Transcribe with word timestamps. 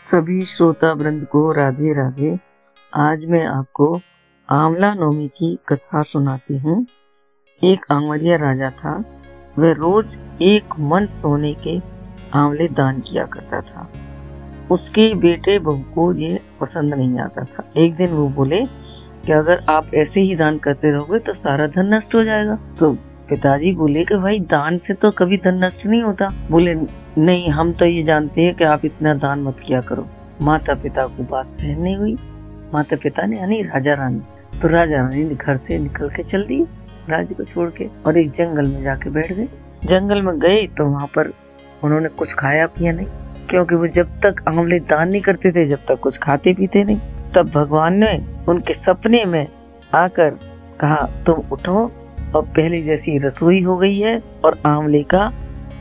सभी 0.00 0.44
श्रोता 0.44 0.92
वृंद 0.92 1.24
को 1.24 1.52
राधे 1.52 1.92
राधे। 1.94 2.38
आज 2.94 3.24
मैं 3.26 3.46
आपको 3.46 4.00
आंवला 4.48 4.94
नौमी 4.94 5.28
की 5.28 5.58
कथा 5.68 6.02
सुनाती 6.02 6.58
हूँ। 6.58 6.86
एक 7.64 7.86
आंवलिया 7.90 8.36
राजा 8.36 8.70
था। 8.70 9.04
वह 9.58 9.72
रोज 9.72 10.22
एक 10.42 10.64
मन 10.78 11.06
सोने 11.06 11.54
के 11.54 11.78
आंवले 12.38 12.68
दान 12.68 13.00
किया 13.00 13.24
करता 13.24 13.60
था। 13.60 13.92
उसके 14.70 15.14
बेटे 15.14 15.58
बहू 15.58 15.82
को 15.94 16.12
ये 16.12 16.40
पसंद 16.60 16.94
नहीं 16.94 17.18
आता 17.18 17.44
था। 17.44 17.72
एक 17.76 17.94
दिन 17.94 18.10
वो 18.10 18.28
बोले 18.28 18.64
कि 19.26 19.32
अगर 19.32 19.64
आप 19.68 19.94
ऐसे 19.94 20.20
ही 20.20 20.36
दान 20.36 20.58
करते 20.58 20.92
रहोगे 20.92 21.18
तो 21.18 21.32
सारा 21.32 21.66
धन 21.66 21.94
नष्ट 21.94 22.14
हो 22.14 22.24
जाएगा? 22.24 22.58
तो 22.80 22.98
पिताजी 23.30 23.72
बोले 23.72 24.04
कि 24.04 24.16
भाई, 24.16 24.38
दान 24.40 24.78
से 24.78 24.94
तो 24.94 25.10
कभी 25.10 25.36
धन 25.36 25.64
नष्ट 25.64 25.86
नहीं 25.86 26.02
होता। 26.02 26.28
बोले, 26.50 26.74
नहीं, 26.74 27.48
हम 27.50 27.72
तो 27.72 27.84
ये 27.84 28.02
जानते 28.02 28.42
हैं 28.42 28.54
कि 28.54 28.64
आप 28.64 28.84
इतना 28.84 29.14
दान 29.16 29.42
मत 29.42 29.56
किया 29.66 29.80
करो। 29.80 30.06
माता 30.42 30.74
पिता 30.74 31.06
को 31.06 31.22
बात 31.22 31.52
सहन 31.52 31.80
नहीं 31.82 31.96
हुई। 31.96 32.16
माता 32.74 32.96
पिता 32.96 33.26
ने, 33.26 33.38
यानी 33.38 33.60
राजा 33.62 33.94
रानी 33.94 34.20
तो 34.60 34.68
राजा 34.68 35.00
रानी 35.00 35.24
ने 35.24 35.34
घर 35.34 35.56
से 35.56 35.78
निकल 35.78 36.08
के 36.08 36.22
चल 36.22 36.44
दी 36.44 36.62
राज्य 37.10 37.34
को 37.34 37.44
छोड़ 37.44 37.68
के 37.70 37.84
और 38.06 38.18
एक 38.18 38.30
जंगल 38.30 38.66
में 38.66 38.82
जाके 38.82 39.10
बैठ 39.10 39.32
गए। 39.32 39.48
जंगल 39.84 40.22
में 40.22 40.38
गए 40.38 40.66
तो 40.68 40.86
वहाँ 40.86 41.06
पर 41.06 41.32
उन्होंने 41.84 42.08
कुछ 42.08 42.32
खाया 42.34 42.66
पिया 42.68 42.92
नहीं, 42.92 43.06
क्योंकि 43.50 43.74
वो 43.74 43.86
जब 43.88 44.18
तक 44.20 44.42
आंवले 44.48 44.78
दान 44.80 45.08
नहीं 45.08 45.20
करते 45.20 45.52
थे, 45.52 45.64
जब 45.64 45.84
तक 45.88 46.00
कुछ 46.00 46.18
खाते 46.18 46.54
पीते 46.54 46.84
नहीं, 46.84 47.00
तब 47.34 47.50
भगवान 47.50 47.94
ने 47.94 48.16
उनके 48.48 48.74
सपने 48.74 49.24
में 49.24 49.46
आकर 49.94 50.30
कहा, 50.80 50.96
तुम 51.26 51.42
उठो 51.52 51.90
और 52.34 52.42
पहले 52.46 52.80
जैसी 52.82 53.16
रसोई 53.18 53.62
हो 53.62 53.76
गई 53.76 53.98
है 53.98 54.18
और 54.44 54.58
आंवले 54.66 55.02
का 55.02 55.32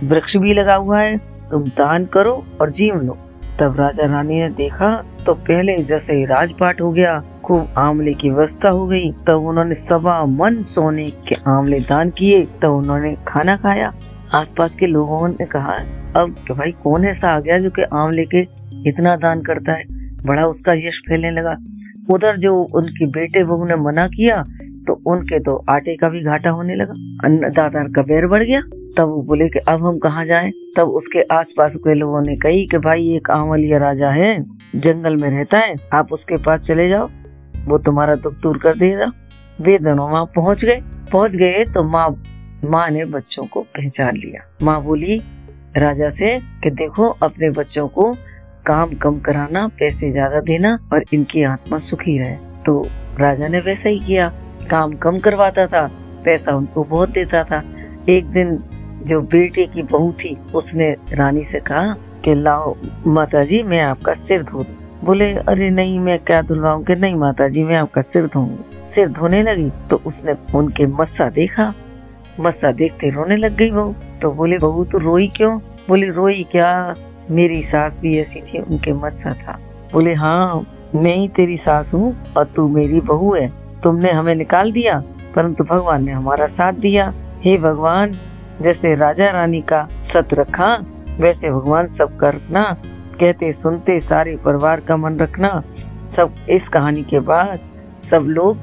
वृक्ष 0.03 0.37
भी 0.37 0.53
लगा 0.53 0.75
हुआ 0.75 1.01
है। 1.01 1.17
तुम 1.51 1.63
दान 1.63 2.05
करो 2.05 2.43
और 2.61 2.69
जीव 2.69 2.95
लो। 2.95 3.17
तब 3.59 3.75
राजा 3.79 4.05
रानी 4.05 4.35
ने 4.35 4.49
देखा 4.49 4.89
तो 5.25 5.33
पहले 5.33 5.77
जैसे 5.77 6.15
ही 6.15 6.25
राजपाट 6.25 6.81
हो 6.81 6.91
गया, 6.91 7.23
खूब 7.43 7.73
आंवले 7.77 8.13
की 8.13 8.29
व्यवस्था 8.29 8.69
हो 8.69 8.85
गई। 8.87 9.11
तब 9.27 9.45
उन्होंने 9.45 9.75
सवा 9.75 10.25
मन 10.25 10.61
सोने 10.61 11.09
के 11.27 11.35
आंवले 11.47 11.79
दान 11.79 12.09
किए। 12.09 12.45
तब 12.61 12.71
उन्होंने 12.71 13.15
खाना 13.27 13.55
खाया। 13.57 13.93
आसपास 14.33 14.75
के 14.75 14.87
लोगों 14.87 15.27
ने 15.27 15.45
कहा, 15.45 15.73
अब 16.21 16.35
तो 16.47 16.53
भाई 16.53 16.71
कौन 16.71 17.05
ऐसा 17.05 17.29
आ 17.29 17.39
गया 17.39 17.57
जो 17.59 17.69
कि 17.69 17.81
आंवले 17.81 18.25
के 18.25 18.41
इतना 18.89 19.15
दान 19.15 19.41
करता 19.41 19.71
है? 19.71 19.83
बड़ा 20.25 20.45
उसका 20.45 20.73
यश 20.73 21.01
फैलने 21.07 21.31
लगा। 21.31 21.55
उधर 22.11 22.37
जो 22.37 22.55
उनके 22.75 23.05
बेटे 23.05 23.43
बहू 23.43 23.65
ने 23.65 23.75
मना 23.75 24.07
किया 24.07 24.43
तो 24.87 24.93
उनके 25.07 25.39
तो 25.39 25.65
आटे 25.69 25.95
का 25.95 26.09
भी 26.09 26.23
घाटा 26.23 26.49
होने 26.49 26.75
लगा। 26.75 26.93
अन्नदाता 27.25 27.83
का 27.87 28.01
बैर 28.01 28.27
बढ़ 28.27 28.43
गया। 28.43 28.61
तब 28.97 29.09
वो 29.09 29.21
बोले 29.21 29.47
कि 29.49 29.59
अब 29.59 29.85
हम 29.85 29.97
कहाँ 29.97 30.25
जाएँ? 30.25 30.51
तब 30.77 30.87
उसके 30.89 31.21
आसपास 31.21 31.75
के 31.75 31.93
लोगों 31.93 32.21
ने 32.21 32.35
कही 32.35 32.65
कि 32.65 32.77
भाई, 32.77 33.09
एक 33.15 33.29
आंवलिया 33.31 33.77
राजा 33.77 34.09
है, 34.09 34.43
जंगल 34.75 35.15
में 35.15 35.29
रहता 35.29 35.59
है, 35.59 35.75
आप 35.93 36.13
उसके 36.13 36.37
पास 36.37 36.61
चले 36.61 36.89
जाओ। 36.89 37.09
वो 37.65 37.77
तुम्हारा 37.77 38.15
दुख 38.15 38.33
दूर 38.33 38.57
कर 38.57 38.75
देगा 38.75 39.11
वे 39.61 39.77
दोनों 39.79 40.09
वहाँ 40.09 40.25
पहुँच 40.25 40.65
गए। 40.65 40.81
पहुँच 41.11 41.35
गए 41.35 41.65
तो 41.65 41.83
माँ 41.83 42.09
माँ 42.65 42.89
ने 42.89 43.05
बच्चों 43.05 43.43
को 43.43 43.61
पहचान 43.61 44.15
लिया। 44.15 44.41
माँ 44.63 44.81
बोली, 44.83 45.21
राजा 45.77 46.09
से 46.09 46.39
कि 46.63 46.69
देखो, 46.69 47.09
अपने 47.23 47.49
बच्चों 47.49 47.87
को 47.87 48.13
काम 48.67 48.93
कम 48.93 49.19
कराना, 49.19 49.67
पैसे 49.79 50.11
ज़्यादा 50.11 50.39
देना 50.39 50.77
और 50.93 51.03
इनकी 51.13 51.43
आत्मा 51.43 51.77
सुखी 51.77 52.17
रहे। 52.19 52.35
तो 52.65 52.81
राजा 53.19 53.47
ने 53.47 53.59
वैसा 53.59 53.89
ही 53.89 53.99
किया। 53.99 54.27
काम 54.71 54.95
कम 54.95 55.17
करवाता 55.17 55.65
था, 55.67 55.85
पैसा 56.25 56.55
उनको 56.55 56.83
बहुत 56.83 57.09
देता 57.09 57.43
था। 57.43 57.63
एक 58.09 58.25
दिन 58.25 58.57
जो 59.07 59.21
बेटे 59.21 59.65
की 59.65 59.83
बहू 59.83 60.11
थी, 60.13 60.35
उसने 60.55 60.91
रानी 61.13 61.43
से 61.43 61.59
कहा 61.59 61.93
कि, 62.25 62.35
लाओ 62.35 62.75
माता 63.07 63.43
जी 63.43 63.63
मैं 63.63 63.81
आपका 63.81 64.13
सिर 64.13 64.43
धो 64.43 64.63
दू। 64.63 65.05
बोले, 65.05 65.33
अरे 65.33 65.69
नहीं, 65.69 65.99
मैं 65.99 66.19
क्या 66.19 66.41
धुलवाऊं 66.41 66.83
कि 66.83 66.95
नहीं 66.95 67.15
माता 67.15 67.47
जी 67.47 67.63
मैं 67.63 67.75
आपका 67.75 68.01
सिर 68.01 68.25
धोऊँगी 68.25 68.91
सिर 68.91 69.07
धोने 69.07 69.41
लगी 69.43 69.69
तो 69.89 70.01
उसने 70.05 70.33
उनके 70.55 70.85
मस्सा 70.87 71.29
देखा। 71.29 71.73
मस्सा 72.39 72.71
देखते 72.71 73.09
रोने 73.09 73.35
लग 73.35 73.55
गई 73.55 73.71
बहू। 73.71 73.93
तो 74.21 74.31
बोले, 74.31 74.57
बहू 74.57 74.83
तो 74.85 74.97
रोई 74.97 75.27
क्यों? 75.27 75.57
बोली, 75.89 76.09
रोई 76.09 76.43
क्या? 76.51 76.95
मेरी 77.31 77.61
सास 77.61 77.99
भी 78.01 78.17
ऐसी 78.19 78.41
थी, 78.41 78.59
उनके 78.59 78.93
मत 78.93 79.11
सा 79.11 79.31
था। 79.31 79.59
बोले 79.93 80.13
हाँ 80.13 80.73
मैं 80.95 81.15
ही 81.15 81.27
तेरी 81.27 81.57
सास 81.57 81.93
हूँ 81.93 82.33
और 82.37 82.45
तू 82.45 82.67
मेरी 82.67 83.01
बहू 83.01 83.35
है। 83.35 83.51
तुमने 83.81 84.11
हमें 84.11 84.35
निकाल 84.35 84.71
दिया, 84.71 85.03
परंतु 85.35 85.63
भगवान 85.63 86.03
ने 86.03 86.11
हमारा 86.11 86.47
साथ 86.47 86.73
दिया। 86.73 87.13
हे 87.45 87.57
भगवान, 87.57 88.11
जैसे 88.61 88.95
राजा 88.95 89.29
रानी 89.29 89.61
का 89.61 89.87
सत 90.01 90.33
रखा, 90.33 90.85
वैसे 91.19 91.51
भगवान 91.51 91.87
सब 91.87 92.17
का 92.17 92.29
रखना। 92.29 92.77
कहते, 93.19 93.51
सुनते, 93.51 93.99
सारे 93.99 94.35
परिवार 94.35 94.79
का 94.79 94.97
मन 94.97 95.17
रखना। 95.17 95.63
सब 96.09 96.35
इस 96.49 96.69
कहानी 96.69 97.03
के 97.03 97.19
बाद 97.19 97.59
सब 97.93 98.21
लोग 98.21 98.57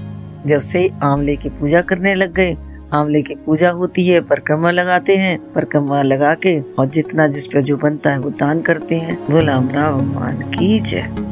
जब 0.46 0.60
से 0.60 0.90
आंवले 1.02 1.36
की 1.36 1.48
पूजा 1.48 1.80
करने 1.80 2.14
लग 2.14 2.32
गए 2.32 2.56
आंवले 2.94 3.22
की 3.22 3.34
पूजा 3.34 3.70
होती 3.70 4.08
है, 4.08 4.20
परिक्रमा 4.20 4.70
लगाते 4.70 5.16
हैं, 5.16 5.38
परिक्रमा 5.52 6.02
लगा 6.02 6.34
के 6.34 6.60
और 6.60 6.86
जितना 6.86 7.28
जिस 7.28 7.46
पे 7.46 7.62
जो 7.62 7.76
बनता 7.76 8.10
है 8.10 8.18
वो 8.18 8.30
दान 8.30 8.60
करते 8.60 8.94
हैं। 8.94 9.18
बोला 9.30 9.52
राम, 9.52 9.98
भगवान, 9.98 10.36
की 10.36 10.80
जय। 10.80 11.23